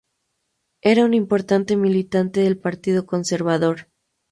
Era 0.81 1.05
un 1.05 1.13
importante 1.13 1.75
militante 1.77 2.39
del 2.39 2.57
Partido 2.57 3.05
Conservador. 3.05 3.87